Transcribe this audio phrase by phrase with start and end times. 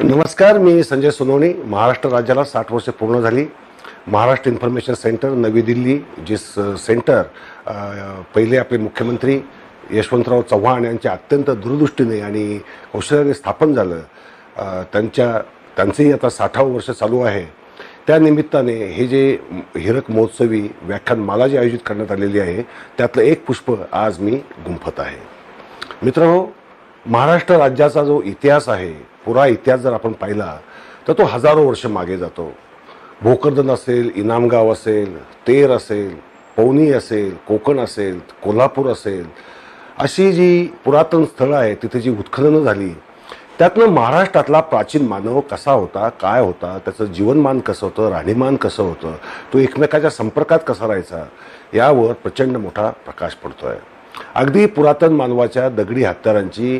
[0.00, 1.52] नमस्कार मी संजय सोनवणे.
[1.68, 3.44] महाराष्ट्र राज्याला साठ वर्षे पूर्ण झाली.
[4.08, 7.22] महाराष्ट्र इन्फॉर्मेशन सेंटर नवी दिल्ली जे स सेंटर
[8.34, 9.38] पहिले आपले मुख्यमंत्री
[9.90, 12.58] यशवंतराव चव्हाण यांच्या अत्यंत दूरदृष्टीने आणि
[12.92, 14.00] कौशल्याने स्थापन झालं.
[14.92, 15.30] त्यांच्या
[15.76, 17.44] त्यांचंही आता साठावं वर्ष चालू आहे.
[18.06, 19.38] त्या निमित्ताने हे जे
[19.76, 22.62] हिरक महोत्सवी व्याख्यानमाला जी आयोजित करण्यात आलेली आहे
[22.98, 25.16] त्यातलं एक पुष्प आज मी गुंफत आहे.
[26.02, 26.46] मित्रांनो
[27.06, 28.92] महाराष्ट्र राज्याचा जो इतिहास आहे
[29.26, 30.56] पुरा इतिहास जर आपण पाहिला
[31.08, 32.52] तर तो हजारो वर्ष मागे जातो.
[33.22, 36.14] भोकरदन असेल इनामगाव असेल तेर असेल
[36.56, 39.24] पवनी असेल कोकण असेल कोल्हापूर असेल
[39.98, 42.88] अशी जी पुरातन स्थळं आहेत तिथे जी उत्खननं झाली
[43.58, 49.14] त्यातनं महाराष्ट्रातला प्राचीन मानव कसा होता काय होता त्याचं जीवनमान कसं होतं राहणीमान कसं होतं
[49.52, 51.24] तो एकमेकाच्या संपर्कात कसा राहायचा
[51.74, 53.78] यावर प्रचंड मोठा प्रकाश पडतो आहे
[54.34, 56.78] अगदी पुरातन मानवाच्या दगडी हत्यारांची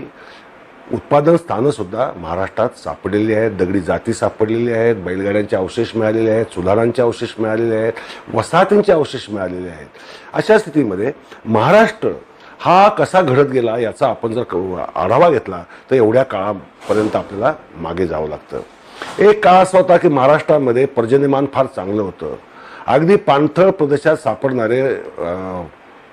[0.92, 7.34] उत्पादन स्थानंसुद्धा महाराष्ट्रात सापडलेली आहेत दगडी जाती सापडलेली आहेत बैलगाड्यांचे अवशेष मिळालेले आहेत सुधारांचे अवशेष
[7.38, 7.92] मिळालेले आहेत
[8.34, 9.86] वसाहतींचे अवशेष मिळालेले आहेत.
[10.32, 11.12] अशा स्थितीमध्ये
[11.44, 12.08] महाराष्ट्र
[12.60, 18.06] हा कसा घडत गेला याचा आपण जर क- आढावा घेतला तर एवढ्या काळापर्यंत आपल्याला मागे
[18.06, 18.60] जावं लागतं.
[19.18, 22.34] एक काळ असा होता की महाराष्ट्रामध्ये पर्जन्यमान फार चांगलं होतं.
[22.86, 24.94] अगदी पाणथळ प्रदेशात सापडणारे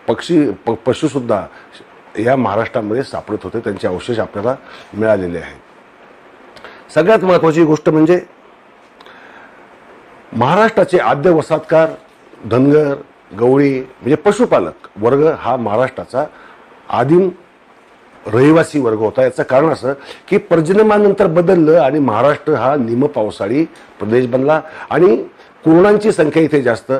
[0.07, 1.45] पक्षी प पशुसुद्धा
[2.19, 3.59] या महाराष्ट्रामध्ये सापडत होते.
[3.59, 4.55] त्यांचे अवशेष आपल्याला
[4.93, 6.91] मिळालेले आहेत.
[6.93, 8.19] सगळ्यात महत्त्वाची गोष्ट म्हणजे
[10.33, 11.89] महाराष्ट्राचे आद्य वसाहतकार
[12.45, 12.93] धनगर
[13.39, 16.25] गवळी म्हणजे पशुपालक वर्ग हा महाराष्ट्राचा
[16.89, 17.29] आदिम
[18.25, 19.23] रहिवासी वर्ग होता.
[19.23, 19.93] याचं कारण असं
[20.27, 23.63] की पर्जन्यमानंतर बदललं आणि महाराष्ट्र हा निम पावसाळी
[23.99, 24.59] प्रदेश बनला
[24.89, 25.15] आणि
[25.63, 26.91] कुरणांची संख्या इथे जास्त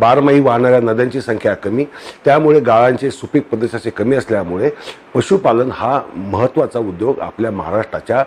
[0.00, 1.84] बारमाही वाहणाऱ्या नद्यांची संख्या कमी
[2.24, 4.70] त्यामुळे गाळांचे सुपीक प्रदेशाचे कमी असल्यामुळे
[5.14, 8.22] पशुपालन हा महत्त्वाचा उद्योग आपल्या महाराष्ट्राच्या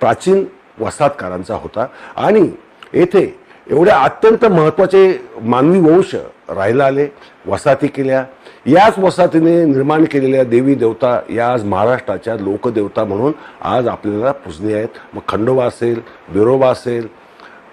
[0.00, 0.44] प्राचीन
[0.80, 1.86] वसाहतकारांचा होता.
[2.16, 2.48] आणि
[2.94, 3.22] येथे
[3.66, 6.14] एवढ्या अत्यंत महत्त्वाचे मानवी वंश
[6.48, 7.06] राहायला आले
[7.46, 8.24] वसाहती केल्या.
[8.66, 13.32] याच वसाहतीने निर्माण केलेल्या देवी देवता या आज महाराष्ट्राच्या लोकदेवता म्हणून
[13.62, 14.88] आज आपल्याला पूजनीय आहेत.
[15.14, 17.06] मग खंडोबा असेल विरोबा असेल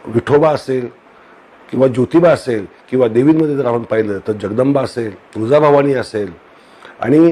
[0.05, 0.87] विठोबा असेल
[1.73, 6.29] किंवा ज्योतिबा असेल किंवा देवींमध्ये जर आपण पाहिलं तर जगदंबा असेल तुळजाभवानी असेल
[7.01, 7.31] आणि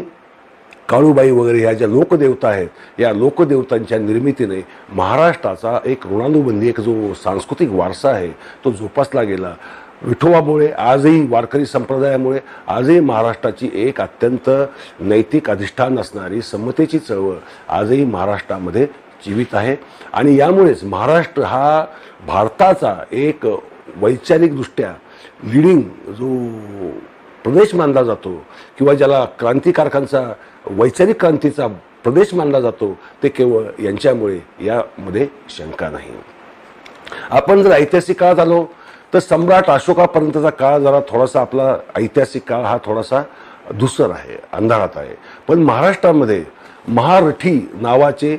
[0.89, 4.61] काळूबाई वगैरे ह्या ज्या लोकदेवता आहेत या लोकदेवतांच्या निर्मितीने
[4.93, 8.29] महाराष्ट्राचा एक ऋणानुबंधी एक जो सांस्कृतिक वारसा आहे
[8.65, 9.53] तो जोपासला गेला.
[10.03, 14.49] विठोबामुळे आजही वारकरी संप्रदायामुळे आजही महाराष्ट्राची एक अत्यंत
[14.99, 17.35] नैतिक अधिष्ठान असणारी समतेची चळवळ
[17.69, 18.85] आजही महाराष्ट्रामध्ये
[19.25, 19.75] जीवित आहे.
[20.13, 21.85] आणि यामुळेच महाराष्ट्र हा
[22.27, 23.45] भारताचा एक
[24.01, 24.93] वैचारिकदृष्ट्या
[25.43, 26.27] लिडिंग जो
[27.43, 28.33] प्रदेश मानला जातो
[28.77, 30.21] किंवा ज्याला क्रांतिकारकांचा
[30.65, 31.67] वैचारिक क्रांतीचा
[32.03, 32.93] प्रदेश मानला जातो
[33.23, 36.11] ते केवळ यांच्यामुळे यामध्ये शंका नाही.
[37.29, 38.65] आपण जर ऐतिहासिक काळात आलो
[39.13, 43.21] तर सम्राट अशोकापर्यंतचा काळ जरा थोडासा आपला ऐतिहासिक काळ हा थोडासा
[43.79, 45.15] धुसर आहे अंधारात आहे.
[45.47, 46.43] पण महाराष्ट्रामध्ये
[46.87, 48.37] महारठी नावाचे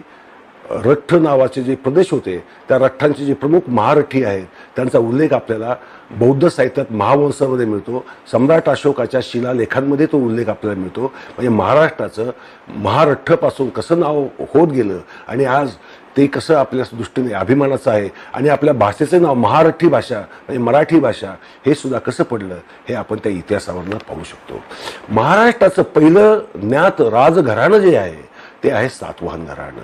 [0.71, 2.37] रठ्ठ नावाचे जे प्रदेश होते
[2.69, 4.45] त्या रठ्ठांचे जे प्रमुख महारठी आहेत
[4.77, 5.75] त्यांचा उल्लेख आपल्याला
[6.19, 8.05] बौद्ध साहित्यात महावंशामध्ये मिळतो.
[8.33, 11.03] सम्राट अशोकाच्या शिलालेखांमध्ये तो उल्लेख आपल्याला मिळतो.
[11.03, 12.31] म्हणजे महाराष्ट्राचं
[12.69, 14.23] महारठ्ठपासून कसं नाव
[14.55, 15.71] होत गेलं आणि आज
[16.17, 21.31] ते कसं आपल्या दृष्टीने अभिमानाचं आहे आणि आपल्या भाषेचं नाव महारठी भाषा म्हणजे मराठी भाषा
[21.67, 22.59] हे सुद्धा कसं पडलं
[22.89, 24.63] हे आपण त्या इतिहासावरनं पाहू शकतो.
[25.09, 28.21] महाराष्ट्राचं पहिलं ज्ञात राजघराणं जे आहे
[28.65, 29.81] ते आहे सातवाहन घराणं.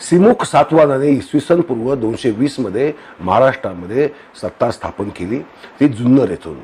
[0.00, 4.08] सिमुख सातवानाने इसवी सन पूर्व दोनशे वीसमध्ये महाराष्ट्रामध्ये
[4.42, 5.38] सत्ता स्थापन केली
[5.80, 6.58] ती जुन्नर येथून.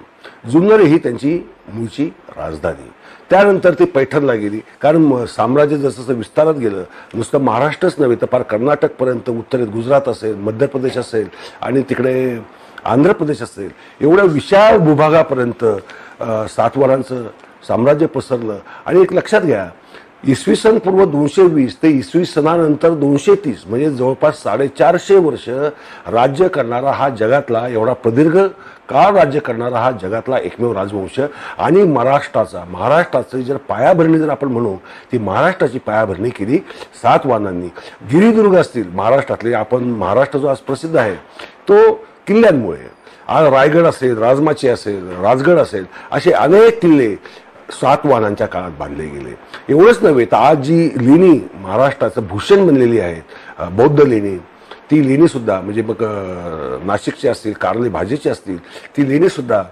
[0.51, 2.91] जुन्नर ही त्यांची मूळची राजधानी.
[3.31, 4.61] त्यानंतर ती पैठणला गेली.
[4.81, 6.83] कारण म- साम्राज्य जसं जसं विस्तारात गेलं
[7.15, 11.29] नुसतं महाराष्ट्रच नव्हे तर फार कर्नाटकपर्यंत उत्तरेत गुजरात असेल मध्य प्रदेश असेल
[11.61, 12.39] आणि तिकडे
[12.85, 13.71] आंध्र प्रदेश असेल
[14.01, 15.65] एवढ्या विशाल भूभागापर्यंत
[16.51, 17.27] सातवारांचं
[17.69, 18.59] साम्राज्य पसरलं.
[18.87, 19.71] आणि एक लक्षात घ्या
[20.25, 25.49] इसवी सन पूर्व दोनशे वीस ते इसवी सनानंतर दोनशे तीस म्हणजे जवळपास साडेचारशे वर्ष
[26.13, 28.37] राज्य करणारा हा जगातला एवढा प्रदीर्घ
[28.89, 31.19] काळ राज्य करणारा हा जगातला एकमेव राजवंश.
[31.59, 34.75] आणि महाराष्ट्राचा महाराष्ट्राची जर पायाभरणी जर आपण म्हणू
[35.13, 36.59] ती महाराष्ट्राची पायाभरणी केली
[37.03, 37.69] सात वाहनांनी
[38.13, 41.15] गिरिदुर्ग असतील महाराष्ट्रातले आपण महाराष्ट्र जो आज प्रसिद्ध आहे
[41.69, 41.93] तो
[42.27, 42.91] किल्ल्यांमुळे.
[43.29, 47.15] आज रायगड असेल राजमाची असेल राजगड असेल असे अनेक किल्ले
[47.81, 49.35] सात वाहनांच्या काळात बांधले गेले.
[49.69, 54.37] एवढंच नव्हे तर आज जी लेणी महाराष्ट्राचं भूषण बनलेली आहेत बौद्ध लेणी
[54.91, 56.03] ती लेणीसुद्धा म्हणजे मग
[56.87, 58.59] नाशिकची असतील कारले भाजीची असतील
[58.97, 59.63] ती लेणीसुद्धा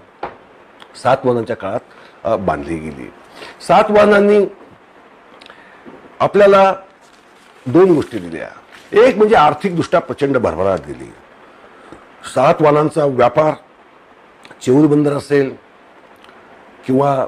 [1.03, 3.09] सात वाहनांच्या काळात बांधली गेली.
[3.67, 4.45] सात वाहनांनी
[6.19, 6.73] आपल्याला
[7.65, 8.47] दोन गोष्टी दिल्या.
[9.03, 11.11] एक म्हणजे आर्थिकदृष्ट्या प्रचंड भरभराट दिली.
[12.35, 13.53] सात वाहनांचा व्यापार
[14.61, 15.53] चेऊर बंदर असेल
[16.85, 17.25] किंवा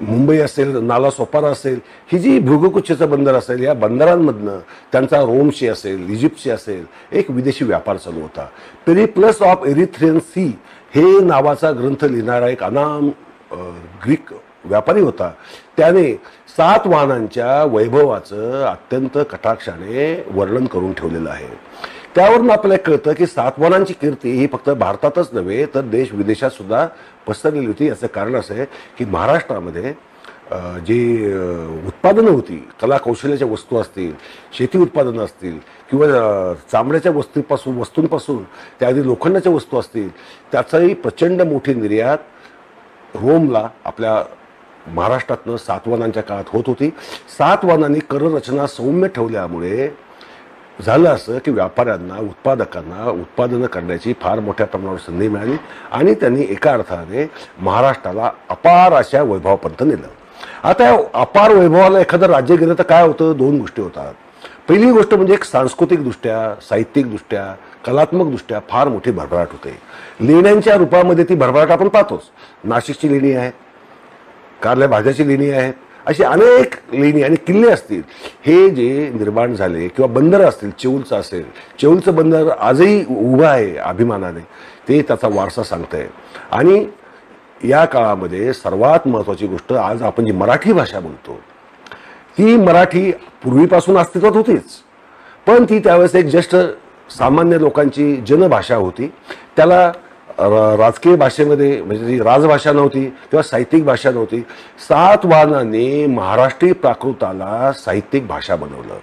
[0.00, 1.78] मुंबई असेल नाला सोपारा असेल
[2.12, 4.58] ही जी भृगकुच्छेचं बंदर असेल या बंदरांमधनं
[4.92, 8.46] त्यांचा रोमशी असेल इजिप्तशी असेल एक विदेशी व्यापार चालू होता.
[8.86, 10.46] पेरिप्लस ऑफ एरिथ्रियन सी
[10.94, 13.10] हे नावाचा ग्रंथ लिहिणारा एक अनाम
[14.04, 14.32] ग्रीक
[14.64, 15.30] व्यापारी होता.
[15.76, 16.12] त्याने
[16.48, 21.48] सात वाहनांच्या वैभवाचं अत्यंत कटाक्षाने वर्णन करून ठेवलेलं आहे.
[22.14, 26.86] त्यावरून आपल्याला कळतं की सातवानांची कीर्ती ही फक्त भारतातच नव्हे तर देश विदेशात सुद्धा
[27.26, 27.86] पसरलेली होती.
[27.88, 28.64] याचं कारण असं आहे
[28.98, 29.92] की महाराष्ट्रामध्ये
[30.86, 31.32] जी
[31.86, 34.12] उत्पादनं होती कला कौशल्याच्या वस्तू असतील
[34.58, 35.58] शेती उत्पादनं असतील
[35.90, 36.06] किंवा
[36.72, 38.42] चामड्याच्या वस्तूपासून वस्तूंपासून
[38.80, 40.08] त्याआधी लोखंडाच्या वस्तू असतील
[40.52, 42.18] त्याचाही प्रचंड मोठी निर्यात
[43.14, 44.22] रोमला आपल्या
[44.86, 46.88] महाराष्ट्रातनं सातवानांच्या काळात होत होती.
[47.38, 49.88] सातवानांनी कररचना सौम्य ठेवल्यामुळे
[50.86, 55.56] झालं असं की व्यापाऱ्यांना उत्पादकांना उत्पादनं करण्याची फार मोठ्या प्रमाणावर संधी मिळाली
[55.92, 57.28] आणि त्यांनी एका अर्थाने
[57.58, 60.06] महाराष्ट्राला अपार अशा वैभवापर्यंत नेलं.
[60.62, 63.32] आता या अपार वैभवाला एखादं राज्य गेलं तर काय होतं?
[63.36, 64.14] दोन गोष्टी होतात.
[64.68, 67.44] पहिली गोष्ट म्हणजे एक सांस्कृतिकदृष्ट्या साहित्यिकदृष्ट्या
[67.86, 69.76] कलात्मकदृष्ट्या फार मोठी भरभराट होते.
[70.20, 72.22] लेण्यांच्या रूपामध्ये ती भरभराट आपण पाहतोच.
[72.64, 73.50] नाशिकची लेणी आहे
[74.62, 75.74] कारल्या भाज्याची लेणी आहेत
[76.06, 78.02] अशी अनेक लेणी आणि किल्ले असतील.
[78.46, 81.44] हे जे निर्माण झाले किंवा बंदर असतील चेऊलचं असेल
[81.80, 84.40] चेऊलचं बंदर आजही उभं आहे अभिमानाने
[84.88, 86.06] ते त्याचा वारसा सांगतंय.
[86.52, 86.84] आणि
[87.64, 91.38] या काळामध्ये सर्वात महत्त्वाची गोष्ट आज आपण जी मराठी भाषा बोलतो
[92.38, 93.10] ती मराठी
[93.42, 94.64] पूर्वीपासून अस्तित्वात होतीच.
[95.46, 96.54] पण ती त्यावेळेस एक ज्येष्ठ
[97.10, 99.10] सामान्य लोकांची जनभाषा होती.
[99.56, 99.90] त्याला
[100.40, 104.40] राजकीय भाषेमध्ये म्हणजे जी राजभाषा नव्हती किंवा साहित्यिक भाषा नव्हती
[104.88, 108.94] सातवाहनाने महाराष्ट्रीय प्राकृताला साहित्यिक भाषा बनवलं.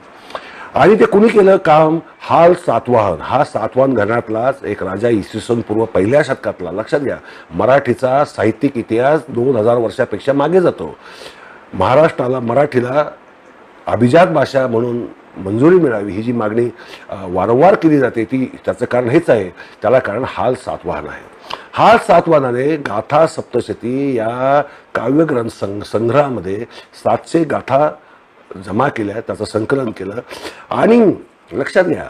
[0.76, 2.00] आणि ते कुणी केलं काम?
[2.30, 3.22] हाल सातवाहन.
[3.22, 6.72] हा सातवाहन घराण्यातलाच एक राजा इसवी सन पूर्व पहिल्या शतकातला.
[6.72, 7.18] लक्षात घ्या
[7.56, 10.96] मराठीचा साहित्यिक इतिहास दोन हजार वर्षापेक्षा मागे जातो.
[11.74, 13.06] महाराष्ट्राला मराठीला
[13.88, 15.06] अभिजात भाषा म्हणून
[15.46, 16.66] मंजुरी मिळावी ही जी मागणी
[17.10, 19.50] वारंवार केली जाते ती त्याचं कारण हेच आहे.
[19.82, 21.24] त्याला कारण हाल सातवाहन आहे.
[21.74, 24.62] हाल सातवाहनाने गाथा सप्तशती या
[24.96, 26.60] काव्यग्रंथ सं संग्रहामध्ये
[27.04, 27.90] सातशे गाथा
[28.66, 30.20] जमा केल्या त्याचं संकलन केलं.
[30.70, 31.00] आणि
[31.54, 32.10] लक्षात घ्या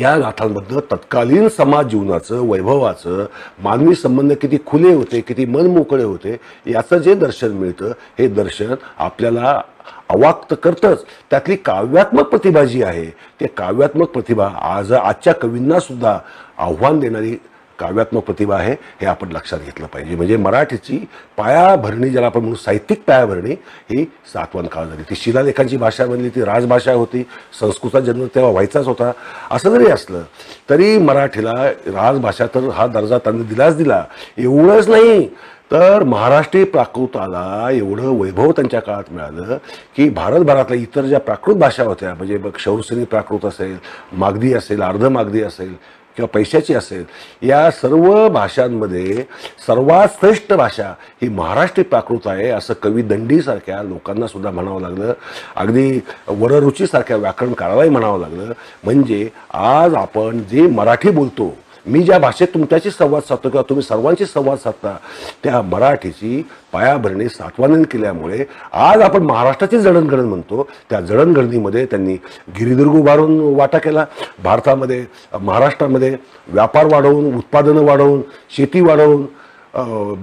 [0.00, 3.24] या गाथांमधनं तत्कालीन समाज जीवनाचं वैभवाचं
[3.62, 6.36] मानवी संबंध किती खुले होते किती मनमोकळे होते
[6.66, 9.60] याचं जे दर्शन मिळतं हे दर्शन आपल्याला
[10.08, 13.06] अवाक तर करतंच त्यातली काव्यात्मक प्रतिभा जी आहे
[13.40, 16.18] ते काव्यात्मक प्रतिभा आज आजच्या कवींना सुद्धा
[16.58, 17.36] आव्हान देणारी
[17.78, 20.14] काव्यात्मक प्रतिभा आहे हे आपण लक्षात घेतलं पाहिजे.
[20.16, 20.98] म्हणजे मराठीची
[21.36, 23.54] पायाभरणी ज्याला आपण म्हणू साहित्यिक पायाभरणी
[23.90, 25.02] ही सातवन काळ झाली.
[25.10, 27.22] ती शिलालेखांची भाषा बनली ती राजभाषा होती
[27.60, 29.10] संस्कृतचा जन्म तेव्हा व्हायचाच होता.
[29.50, 30.22] असं जरी असलं
[30.70, 31.52] तरी मराठीला
[31.86, 34.02] राजभाषा तर हा दर्जा त्यांनी दिलाच दिला.
[34.38, 35.28] एवढंच नाही
[35.70, 39.56] तर महाराष्ट्रीय प्राकृताला एवढं वैभव त्यांच्या काळात मिळालं
[39.96, 43.76] की भारतभरातल्या इतर ज्या प्राकृत भाषा होत्या म्हणजे बघ शौरसेनी प्राकृत असेल
[44.12, 45.74] मागधी असेल अर्ध मागदी असेल
[46.16, 47.04] किंवा पैशाची असेल
[47.48, 49.24] या सर्व भाषांमध्ये
[49.66, 50.88] सर्वात श्रेष्ठ भाषा
[51.22, 55.12] ही महाराष्ट्री प्राकृत आहे असं कवी दंडीसारख्या लोकांना सुद्धा म्हणावं लागलं.
[55.56, 58.52] अगदी वररुचीसारख्या व्याकरणकारालाही म्हणावं लागलं.
[58.84, 61.54] म्हणजे आज आपण जे मराठी बोलतो
[61.86, 64.96] मी ज्या भाषेत तुमच्याशी संवाद साधतो किंवा तुम्ही सर्वांशी संवाद साधता
[65.44, 70.66] त्या मराठीची पायाभरणी सातवानन केल्यामुळे आज आपण महाराष्ट्राची जडणघडण म्हणतो.
[70.90, 72.14] त्या जडणघडणीमध्ये त्यांनी
[72.58, 74.04] गिरिदुर्ग उभारून वाटा केला.
[74.44, 75.04] भारतामध्ये
[75.40, 76.16] महाराष्ट्रामध्ये
[76.48, 78.22] व्यापार वाढवून उत्पादनं वाढवून
[78.56, 79.24] शेती वाढवून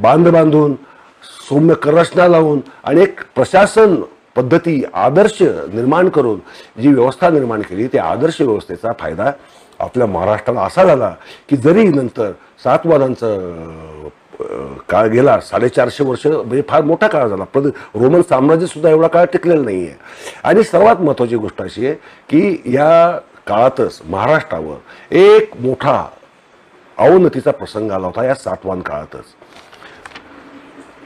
[0.01, 0.73] बांध बांधून
[1.49, 3.95] सौम्य कररचना लावून आणि एक प्रशासन
[4.35, 6.39] पद्धती आदर्श निर्माण करून
[6.81, 9.31] जी व्यवस्था निर्माण केली त्या आदर्श व्यवस्थेचा फायदा
[9.83, 11.13] आपल्या महाराष्ट्राला असा झाला
[11.49, 12.31] की जरी नंतर
[12.63, 14.09] सातवादांचं
[14.89, 17.43] काळ गेला साडेचारशे वर्ष म्हणजे फार मोठा काळ झाला.
[17.43, 19.95] पण रोमन साम्राज्य सुद्धा एवढा काळ टिकलेलं नाही आहे
[20.43, 21.95] आणि सर्वात महत्त्वाची गोष्ट अशी आहे
[22.29, 26.03] की या काळातच महाराष्ट्रावर एक मोठा
[26.97, 29.23] अवनतीचा प्रसंग आला होता या सातवान काळातच.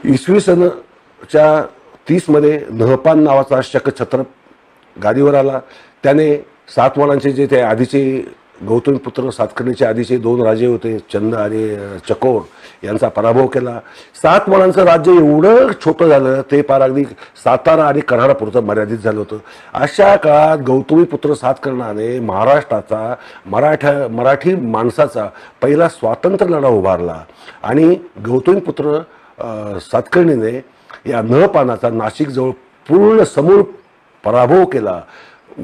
[0.04, 1.62] इसवी सनच्या
[2.08, 4.22] तीसमध्ये नहपान नावाचा शकछत्र
[4.96, 5.60] गादीवर आला.
[6.04, 6.36] त्याने
[6.74, 8.00] सातवानांचे जे ते आधीचे
[8.66, 11.68] गौतमी पुत्र सातकर्णीचे आधीचे दोन राजे होते चंद आणि
[12.08, 12.40] चकोर.
[12.84, 13.78] यांचा पराभव केला.
[14.22, 17.04] सात मुलांचं राज्य एवढं छोटं झालं ते पार अगदी
[17.44, 19.38] सातारा आणि कराडापुरतं मर्यादित झालं होतं.
[19.74, 23.14] अशा काळात गौतमी पुत्र सातकर्णाने महाराष्ट्राचा
[23.46, 25.28] मराठा मराठी माणसाचा
[25.62, 27.22] पहिला स्वातंत्र्य लढा उभारला.
[27.62, 27.94] आणि
[28.26, 28.98] गौतमी पुत्र
[29.92, 30.56] सातकर्णीने
[31.10, 32.50] या नळपानाचा नाशिकजवळ
[32.88, 33.62] पूर्ण समूळ
[34.24, 35.00] पराभव केला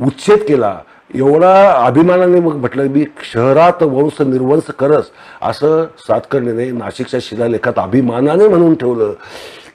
[0.02, 0.78] उच्छेद केला.
[1.14, 5.04] एवढा अभिमानाने मग म्हटलं मी शहरात वंश निर्वंश करस
[5.42, 9.12] असं सातकर्णीने नाशिकच्या शिलालेखात अभिमानाने म्हणून ठेवलं.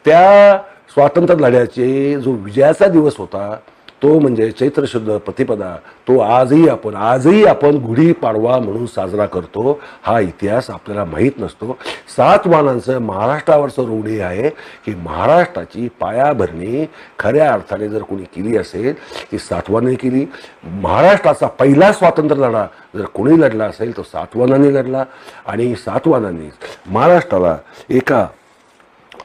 [0.05, 0.57] त्या
[0.93, 3.57] स्वातंत्र्य लढ्याचे जो विजयाचा दिवस होता
[4.01, 5.75] तो म्हणजे चैत्र शुद्ध प्रतिपदा.
[6.07, 9.79] तो आजही आपण आजही आपण गुढीपाडवा म्हणून साजरा करतो.
[10.03, 11.77] हा इतिहास आपल्याला माहीत नसतो.
[12.15, 14.49] सात वानांचं महाराष्ट्रावरचं ऋणी आहे
[14.85, 16.85] की महाराष्ट्राची पायाभरणी
[17.19, 18.93] खऱ्या अर्थाने जर कोणी केली असेल
[19.31, 20.25] ती सातवाने केली.
[20.63, 22.65] महाराष्ट्राचा पहिला स्वातंत्र्य लढा
[22.95, 25.03] जर कोणी लढला असेल तो सातवानाने लढला.
[25.47, 26.49] आणि सातवानांनी
[26.87, 27.55] महाराष्ट्राला
[27.89, 28.25] एका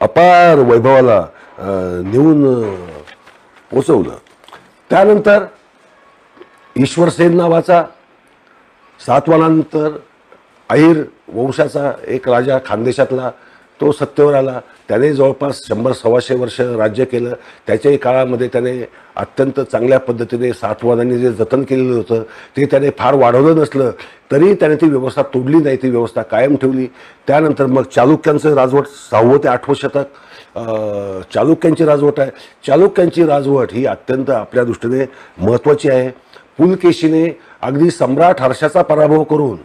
[0.01, 1.25] अपार वैभवाला
[1.59, 2.63] नेऊन
[3.71, 4.15] पोचवलं.
[4.89, 5.45] त्यानंतर
[6.75, 7.83] ईश्वरसेन नावाचा
[8.99, 9.97] सातवानानंतर
[10.69, 13.31] अहिर वंशाचा एक राजा खानदेशातला
[13.79, 14.59] तो सत्तेवर आला.
[14.87, 17.33] त्याने जवळपास शंभर सव्वाशे वर्ष राज्य केलं.
[17.67, 18.73] त्याच्याही काळामध्ये त्याने
[19.15, 22.21] अत्यंत चांगल्या पद्धतीने सातवानांनी जे जतन केलेलं होतं
[22.57, 23.91] ते त्याने फार वाढवलं नसलं
[24.31, 25.77] तरी त्याने ती व्यवस्था तोडली नाही.
[25.77, 26.87] ती व्यवस्था कायम ठेवली.
[27.27, 30.05] त्यानंतर मग चालुक्यांचं राजवट सहावं ते आठवं शतक
[30.55, 32.31] चालुक्यांची राजवट आहे.
[32.67, 35.05] चालुक्यांची राजवट ही अत्यंत आपल्या दृष्टीने
[35.37, 36.09] महत्त्वाची आहे.
[36.57, 37.27] पुलकेशीने
[37.61, 39.57] अगदी सम्राट हर्षाचा पराभव करून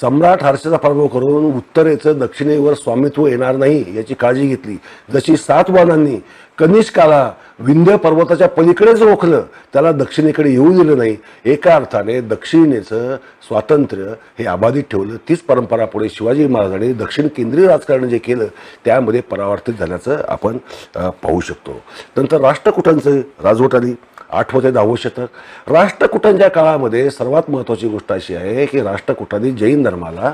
[0.00, 4.76] सम्राट हर्षाचा पराभव करून उत्तरेचं दक्षिणेवर स्वामित्व येणार नाही याची काळजी घेतली.
[5.12, 6.16] जशी सातवानांनी
[6.58, 9.42] कनिष्काला विंध्य पर्वताच्या पलीकडेच रोखलं.
[9.72, 11.16] त्याला दक्षिणेकडे येऊ दिलं नाही.
[11.44, 13.16] एका अर्थाने दक्षिणेचं
[13.48, 15.16] स्वातंत्र्य हे अबाधित ठेवलं.
[15.28, 18.46] तीच परंपरा पुढे शिवाजी महाराजांनी दक्षिण केंद्रीय राजकारण जे केलं
[18.84, 20.56] त्यामध्ये परावर्तित झाल्याचं आपण
[20.96, 21.80] पाहू शकतो.
[22.16, 23.94] नंतर राष्ट्रकुटांचं राजवट आली.
[24.30, 25.26] आठवं ते दहावं शतक.
[25.68, 30.32] राष्ट्रकुटांच्या काळामध्ये सर्वात महत्त्वाची गोष्ट अशी आहे की राष्ट्रकुटांनी जैन धर्माला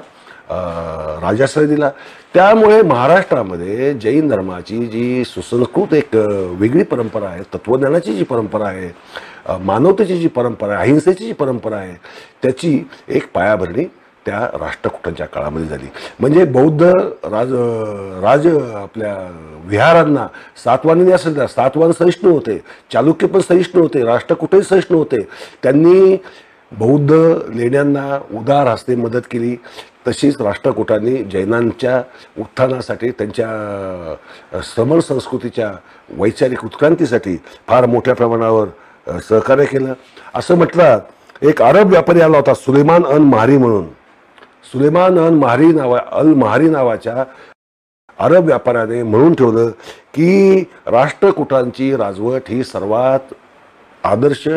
[0.50, 1.90] राजाश्रय दिला
[2.34, 6.14] त्यामुळे महाराष्ट्रामध्ये जैन धर्माची जी सुसंस्कृत एक
[6.60, 11.94] वेगळी परंपरा आहे तत्त्वज्ञानाची जी परंपरा आहे मानवतेची जी परंपरा आहे अहिंसेची जी परंपरा आहे
[12.42, 13.84] त्याची एक पायाभरणी
[14.26, 15.86] त्या राष्ट्रकुटांच्या काळामध्ये झाली.
[16.20, 17.52] म्हणजे बौद्ध राज
[18.22, 18.46] राज
[18.76, 19.16] आपल्या
[19.68, 20.26] विहारांना
[20.64, 22.56] सातवानी असेल तर सातवान सहिष्णू होते
[22.92, 25.20] चालुक्य पण सहिष्णू होते राष्ट्रकुटही सहिष्णू होते.
[25.62, 26.16] त्यांनी
[26.78, 27.12] बौद्ध
[27.54, 29.56] लेण्यांना उदार हस्ते मदत केली.
[30.06, 32.02] तशीच राष्ट्रकूटांनी जैनांच्या
[32.40, 35.70] उत्थानासाठी त्यांच्या समर संस्कृतीच्या
[36.18, 37.36] वैचारिक उत्क्रांतीसाठी
[37.68, 39.92] फार मोठ्या प्रमाणावर सहकार्य केलं.
[40.34, 40.98] असं म्हटलं
[41.48, 43.86] एक अरब व्यापारी आला होता सुलेमान अन महारी म्हणून.
[44.72, 47.24] सुलेमान अन महारी नावा अल महारी नावाच्या
[48.18, 49.68] अरब व्यापाऱ्याने म्हणून ठेवलं
[50.14, 53.34] की राष्ट्रकुटांची राजवट ही सर्वात
[54.04, 54.48] आदर्श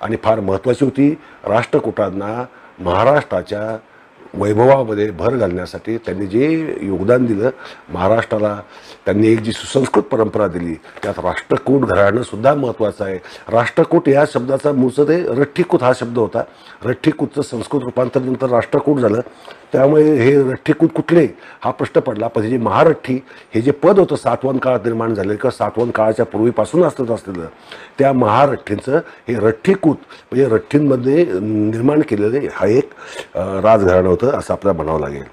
[0.00, 1.10] आणि फार महत्त्वाची होती
[1.44, 2.44] राष्ट्रकुटांना
[2.78, 3.78] महाराष्ट्राच्या
[4.34, 7.50] वैभवामध्ये भर घालण्यासाठी त्यांनी जे योगदान दिलं
[7.88, 8.60] महाराष्ट्राला
[9.04, 13.18] त्यांनी एक जी सुसंस्कृत परंपरा दिली त्यात राष्ट्रकूट घराणंसुद्धा महत्त्वाचं आहे.
[13.48, 16.42] राष्ट्रकूट या शब्दाचा मूळचं ते रठ्ठीकूट हा शब्द होता.
[16.84, 19.20] रठ्ठीकूटचं संस्कृत रूपांतर नंतर राष्ट्रकूट झालं.
[19.72, 21.26] त्यामुळे हे रठ्ठीकूट कुठले
[21.60, 22.26] हा प्रश्न पडला.
[22.28, 23.18] पण हे जे महारठ्ठी
[23.54, 27.46] हे जे पद होतं सातवन काळात निर्माण झालेलं किंवा सातवन काळाच्या पूर्वीपासून असत असलेलं
[27.98, 28.98] त्या महारठ्ठींचं
[29.28, 29.96] हे रठ्ठीकूत
[30.32, 32.90] म्हणजे रठ्ठींमध्ये निर्माण केलेलं हा एक
[33.36, 35.24] राजघराणं होतं असं आपल्याला म्हणावं लागेल.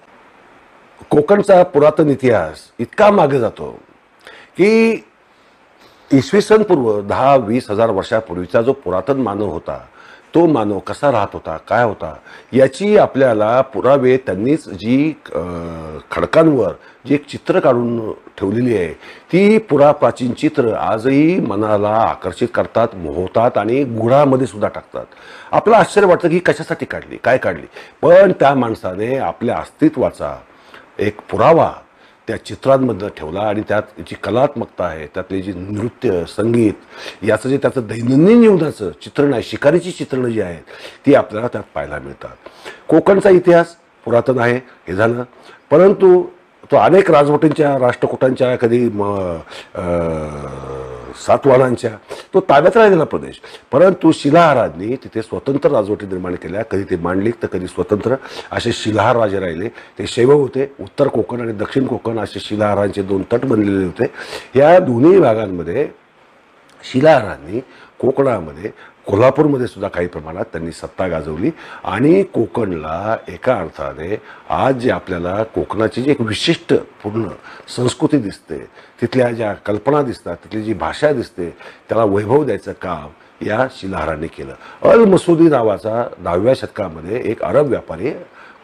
[1.11, 3.69] कोकणचा पुरातन इतिहास इतका मागे जातो
[4.57, 5.01] की
[6.11, 9.77] इसवी सन पूर्व दहा वीस हजार वर्षापूर्वीचा जो पुरातन मानव होता
[10.35, 12.13] तो मानव कसा राहत होता काय होता
[12.53, 15.13] याची आपल्याला पुरावे त्यांनीच जी
[16.11, 16.71] खडकांवर
[17.05, 18.93] जी एक चित्र काढून ठेवलेली आहे
[19.31, 25.05] ती पुरा प्राचीन चित्र आजही मनाला आकर्षित करतात मोहतात आणि गुळामध्ये सुद्धा टाकतात.
[25.51, 27.65] आपलं आश्चर्य वाटतं की कशासाठी काढली काय काढली?
[28.01, 30.35] पण त्या माणसाने आपल्या अस्तित्वाचा
[30.99, 31.71] एक पुरावा
[32.27, 37.87] त्या चित्रांमधनं ठेवला आणि त्यात जी कलात्मकता आहे त्यातले जी नृत्य संगीत याचं जे त्याचं
[37.87, 40.61] दैनंदिन जीवनाचं चित्रण आहे शिकारीची चित्रणं जी आहेत
[41.05, 42.35] ती आपल्याला त्यात पाहायला मिळतात.
[42.87, 44.55] कोकणचा इतिहास पुरातन आहे
[44.87, 45.23] हे झालं.
[45.71, 46.23] परंतु
[46.71, 49.03] तो अनेक राजवटींच्या राष्ट्रकुटांच्या कधी म
[51.15, 51.89] सातवानांच्या
[52.33, 53.41] तो ताब्यात राहिलेला प्रदेश.
[53.71, 56.63] परंतु शिलाहारांनी तिथे स्वतंत्र राजवटी निर्माण केल्या.
[56.63, 58.15] कधी ते मांडलिक तर कधी स्वतंत्र.
[58.51, 59.67] असे शिलाहार राजे राहिले.
[59.67, 60.71] ते शैव होते.
[60.79, 64.11] उत्तर कोकण आणि दक्षिण कोकण असे शिलाहारांचे दोन तट बनलेले होते.
[64.59, 65.87] या दोन्ही भागांमध्ये
[66.91, 67.59] शिलाहारांनी
[67.99, 68.71] कोकणामध्ये
[69.07, 71.51] कोल्हापूरमध्ये सुद्धा काही प्रमाणात त्यांनी सत्ता गाजवली.
[71.83, 77.27] आणि कोकणला एका अर्थाने आज जे आपल्याला कोकणाची जी एक विशिष्ट पूर्ण
[77.75, 78.57] संस्कृती दिसते
[79.01, 81.49] तिथल्या ज्या कल्पना दिसतात तिथली जी भाषा दिसते
[81.89, 83.09] त्याला वैभव द्यायचं काम
[83.45, 84.53] या शिलाहारांनी केलं.
[84.81, 88.11] अल मसुदी नावाचा दहाव्या शतकामध्ये एक अरब व्यापारी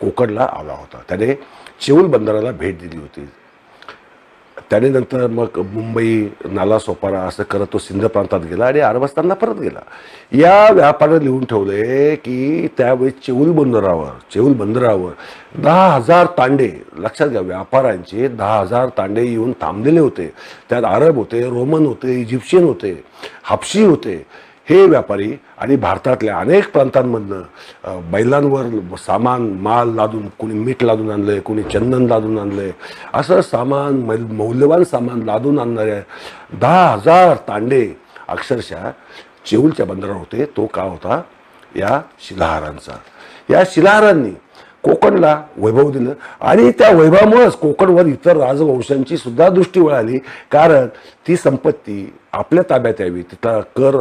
[0.01, 1.01] कोकणला आला होता.
[1.09, 1.33] त्याने
[1.81, 3.29] चेऊल बंदराला भेट दिली होती.
[4.71, 9.79] त्याने नंतर मग मुंबई नालासोपारा असं करत तो सिंध प्रांतात गेला आणि अरबस्तानला परत गेला.
[10.31, 15.11] या व्यापाऱ्याने लिहून ठेवले की त्यावेळी चेऊल बंदरावर चेऊल बंदरावर
[15.63, 20.31] दहा हजार तांडे लक्षात घ्या व्यापाऱ्यांचे दहा हजार तांडे येऊन थांबलेले होते.
[20.69, 23.03] त्यात अरब होते रोमन होते इजिप्शियन होते
[23.43, 24.25] हापशी होते.
[24.69, 31.63] हे व्यापारी आणि भारतातल्या अनेक प्रांतांमधनं बैलांवर सामान माल लादून कोणी मीठ लादून आणलंय कोणी
[31.63, 32.71] चंदन लादून आणलंय
[33.13, 35.99] असं सामान मैल मौल्यवान सामान लादून आणणारे
[36.53, 37.89] दहा हजार तांडे
[38.27, 38.89] अक्षरशः
[39.45, 40.45] चेऊलच्या बंदरावर होते.
[40.45, 41.21] तो का होता?
[41.75, 42.97] या शिलाहारांचा.
[43.49, 44.31] या शिलाहारांनी
[44.83, 46.13] कोकणला वैभव दिलं.
[46.41, 50.17] आणि त्या वैभवामुळेच कोकणवर इतर राजवंशांची सुद्धा दृष्टी वळाली.
[50.51, 50.87] कारण
[51.27, 53.21] ती संपत्ती आपल्या ताब्यात यावी.
[53.21, 53.91] तिथला कर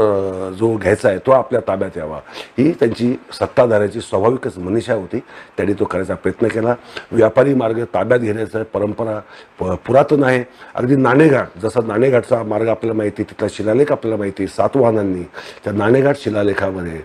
[0.60, 2.16] जो घ्यायचा आहे तो आपल्या ताब्यात यावा.
[2.58, 5.18] ही त्यांची सत्ताधाऱ्याची स्वाभाविकच मनीषा होती.
[5.56, 6.74] त्यांनी तो करायचा प्रयत्न केला.
[7.12, 9.20] व्यापारी मार्ग ताब्यात घेण्याचा परंपरा
[9.60, 10.44] प- पुरातन आहे.
[10.74, 15.22] अगदी नाणेघाट जसा नाणेघाटचा मार्ग आपल्याला माहिती आहे, तिथला शिलालेख आपल्याला माहिती आहे सातवाहनांनी
[15.64, 17.00] त्या नाणेघाट शिलालेखामध्ये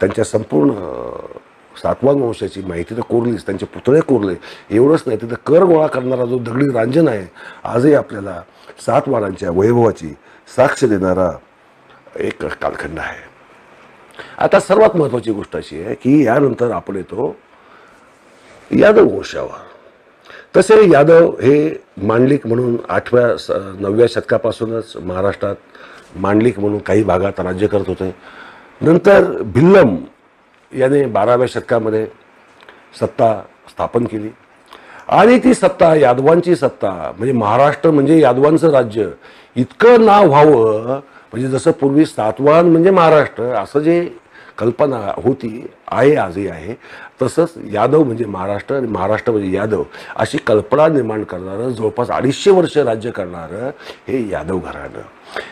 [0.00, 0.70] त्यांच्या संपूर्ण
[1.82, 4.34] सातवान वंशाची माहिती तर कोरलीच त्यांचे पुतळे कोरले.
[4.70, 7.26] एवढंच नाही तिथं कर गोळा करणारा जो दगडी रांजन आहे
[7.64, 8.40] आजही आपल्याला
[8.86, 10.14] सातवारांच्या वैभवाची
[10.56, 11.30] साक्ष देणारा
[12.16, 13.28] एक कालखंड आहे.
[14.38, 17.34] आता सर्वात महत्त्वाची गोष्ट अशी आहे की यानंतर आपण येतो
[18.70, 19.68] यादव वंशावर.
[20.56, 25.54] तसे यादव हे मांडलिक म्हणून आठव्या स नवव्या शतकापासूनच महाराष्ट्रात
[26.16, 28.14] मांडलिक म्हणून काही भागात राज्य करत होते.
[28.80, 29.96] नंतर भिल्लम
[30.72, 32.06] याने बाराव्या शतकामध्ये
[33.00, 33.34] सत्ता
[33.70, 34.28] स्थापन केली.
[35.08, 39.08] आणि ती सत्ता यादवांची सत्ता म्हणजे महाराष्ट्र म्हणजे यादवांचं राज्य
[39.56, 41.00] इतकं नाव व्हावं
[41.32, 44.04] म्हणजे जसं पूर्वी सातवाहन म्हणजे महाराष्ट्र असं जे
[44.58, 46.74] कल्पना होती आहे आजही आहे
[47.22, 49.82] तसंच यादव म्हणजे महाराष्ट्र आणि महाराष्ट्र म्हणजे यादव
[50.16, 53.70] अशी कल्पना निर्माण करणारं जवळपास अडीचशे वर्ष राज्य करणारं
[54.08, 55.00] हे यादव घराणं.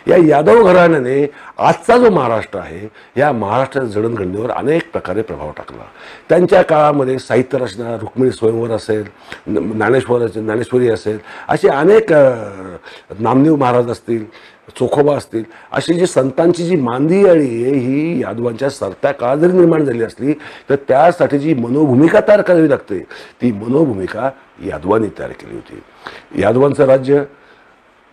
[0.09, 1.27] या यादव घराण्याने
[1.59, 5.85] आजचा जो महाराष्ट्र आहे या महाराष्ट्राच्या जडणघडणीवर अनेक प्रकारे प्रभाव टाकला.
[6.29, 9.03] त्यांच्या काळामध्ये साहित्य रचना रुक्मिणी स्वयंवर असेल
[9.49, 14.25] ज्ञानेश्वर असेल ज्ञानेश्वरी असेल असे अनेक नामदेव महाराज असतील
[14.79, 20.03] चोखोबा असतील अशी जी संतांची जी मांदियाळी आहे ही यादवांच्या सरत्या काळात जरी निर्माण झाली
[20.05, 20.33] असली
[20.71, 22.99] तर त्यासाठी जी मनोभूमिका तयार करावी लागते
[23.43, 24.31] ती मनोभूमिका
[24.67, 26.43] यादवांनी तयार केली होती.
[26.43, 27.23] यादवांचं राज्य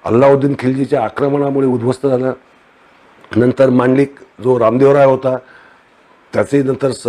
[0.06, 2.34] अल्लाउद्दीन खिलजीच्या आक्रमणामुळे उद्ध्वस्त झालं.
[3.36, 5.36] नंतर मांडलिक जो रामदेवराय होता
[6.34, 7.08] त्याचे नंतर स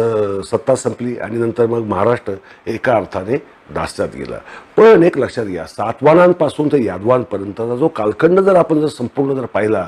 [0.50, 2.32] सत्ता संपली आणि नंतर मग महाराष्ट्र
[2.70, 3.36] एका अर्थाने
[3.74, 4.36] दास्यात गेला.
[4.76, 9.86] पण एक लक्षात घ्या सातवानांपासून ते यादवांपर्यंतचा जो कालखंड जर आपण जर संपूर्ण जर पाहिला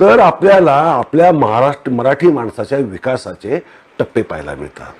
[0.00, 3.58] तर आपल्याला आपल्या महाराष्ट्र मराठी माणसाच्या विकासाचे
[3.98, 4.92] टप्पे पाहायला मिळतात.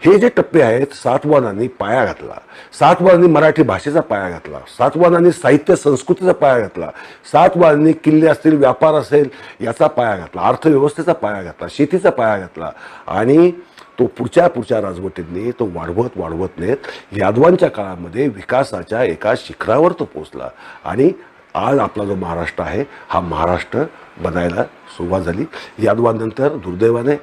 [0.00, 2.34] हे जे टप्पे आहेत सातवानांनी पाया घातला.
[2.78, 4.58] सातवानांनी मराठी भाषेचा पाया घातला.
[4.78, 6.90] सातवानांनी साहित्य संस्कृतीचा पाया घातला.
[7.32, 9.28] सातवानांनी किल्ले असतील व्यापार असेल
[9.60, 10.42] याचा पाया घातला.
[10.42, 11.66] अर्थव्यवस्थेचा पाया घातला.
[11.70, 12.70] शेतीचा पाया घातला.
[13.06, 13.50] आणि
[13.98, 16.76] तो पुढच्या पुढच्या राजवटींनी तो वाढवत वाढवत नेत
[17.16, 20.48] यादवांच्या काळामध्ये विकासाच्या एका शिखरावर तो पोचला
[20.84, 21.10] आणि
[21.54, 23.82] आज आपला जो महाराष्ट्र आहे हा महाराष्ट्र
[24.22, 24.62] बनायला
[24.96, 25.44] सुरुवात झाली.
[25.78, 27.16] यादवांनंतर दुर्दैवाने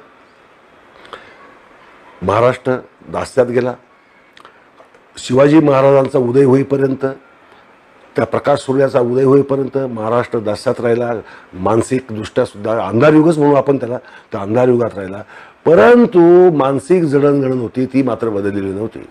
[2.22, 2.76] महाराष्ट्र
[3.08, 3.74] दास्यात गेला.
[5.18, 7.06] शिवाजी महाराजांचा उदय होईपर्यंत
[8.16, 11.10] त्या प्रकाश सूर्याचा उदय होईपर्यंत महाराष्ट्र दास्यात राहिला.
[11.54, 13.98] मानसिकदृष्ट्यासुद्धा अंधारयुगच म्हणू आपण त्याला
[14.32, 15.22] त्या अंधारयुगात राहिला.
[15.64, 19.06] परंतु मानसिक जडणघडण होती ती मात्र बदललेली नव्हती.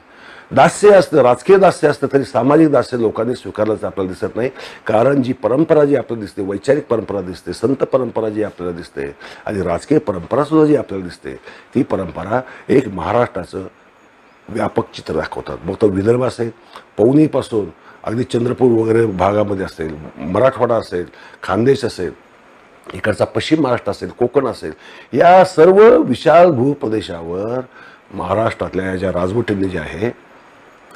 [0.52, 4.50] दास्य असतं राजकीय दास्य असतं तरी सामाजिक दास्य लोकांनी स्वीकारल्याचं आपल्याला दिसत नाही.
[4.88, 9.06] कारण जी परंपरा जी आपल्याला दिसते वैचारिक परंपरा दिसते संत परंपरा जी आपल्याला दिसते
[9.46, 11.34] आणि राजकीय परंपरासुद्धा जी आपल्याला दिसते
[11.76, 13.68] ती परंपरा एक महाराष्ट्राचं
[14.48, 15.58] व्यापक चित्र दाखवतात.
[15.66, 16.50] मग तो विदर्भ असेल
[16.98, 17.70] पवनीपासून
[18.04, 19.94] अगदी चंद्रपूर वगैरे भागामध्ये असेल
[20.32, 21.06] मराठवाडा असेल
[21.44, 22.12] खानदेश असेल
[22.94, 24.72] इकडचा पश्चिम महाराष्ट्र असेल कोकण असेल
[25.14, 27.60] या सर्व विशाल भूप्रदेशावर
[28.14, 30.10] महाराष्ट्रातल्या ज्या राजवटींनी जे आहे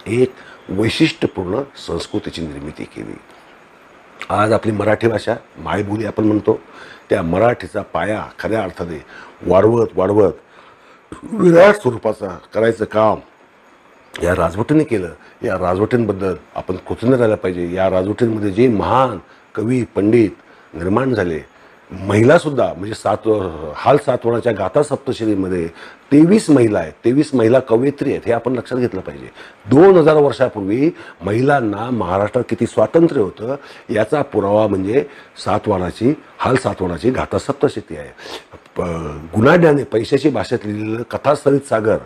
[0.08, 0.34] एक
[0.70, 3.16] वैशिष्ट्यपूर्ण संस्कृतीची निर्मिती केली.
[4.30, 6.60] आज आपली मराठी भाषा मायबोली आपण म्हणतो
[7.10, 9.04] त्या मराठीचा पाया खऱ्या अर्थाने
[9.48, 10.34] वाढवत वाढवत
[11.24, 13.20] विराट स्वरूपाचा करायचं काम
[14.24, 15.10] या राजवटीने केलं.
[15.44, 17.74] या राजवटींबद्दल आपण कृतज्ञ राहिलं पाहिजे.
[17.74, 19.18] या राजवटींमध्ये जे महान
[19.56, 20.32] कवी पंडित
[20.74, 21.40] निर्माण झाले
[22.02, 23.28] महिलासुद्धा म्हणजे सात
[23.76, 25.68] हाल सातवणाच्या गाथा सप्तशरीमध्ये
[26.12, 29.30] तेवीस महिला आहेत तेवीस महिला कवयित्री आहेत हे आपण लक्षात घेतलं पाहिजे.
[29.70, 33.56] दोन हजार वर्षापूर्वी महिलांना महाराष्ट्रात किती स्वातंत्र्य होतं
[33.90, 35.06] याचा पुरावा म्हणजे
[35.46, 38.10] सातवानाची हाल सातवानाची गाथा सप्तशती आहे.
[38.78, 38.82] प-
[39.36, 41.98] गुणाढ्याने पैशाची भाषेत लिहिलेलं कथासरित सागर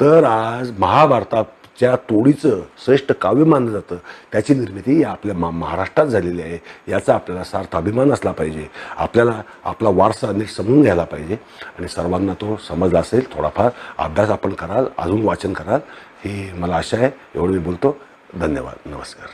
[0.00, 1.44] तर आज महाभारतात
[1.80, 3.96] ज्या तोडीचं श्रेष्ठ काव्य मानलं जातं
[4.32, 6.58] त्याची निर्मिती आपल्या मा महाराष्ट्रात झालेली आहे.
[6.88, 8.66] याचा आपल्याला सार्थ अभिमान असला पाहिजे.
[8.96, 11.36] आपल्याला आपला वारसा नीट समजून घ्यायला पाहिजे.
[11.78, 15.80] आणि सर्वांना तो समजला असेल थोडाफार अभ्यास आपण कराल अजून वाचन कराल
[16.24, 17.10] ही मला आशा आहे.
[17.34, 17.96] एवढं मी बोलतो.
[18.34, 18.74] धन्यवाद.
[18.86, 19.26] नमस्कार.